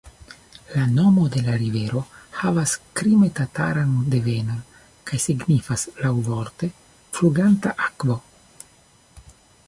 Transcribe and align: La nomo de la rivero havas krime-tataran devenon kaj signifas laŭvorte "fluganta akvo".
La 0.75 0.83
nomo 0.91 1.23
de 1.33 1.41
la 1.47 1.57
rivero 1.63 1.99
havas 2.37 2.71
krime-tataran 2.99 3.91
devenon 4.13 4.63
kaj 5.11 5.19
signifas 5.25 5.83
laŭvorte 6.05 6.71
"fluganta 7.19 7.75
akvo". 7.89 8.17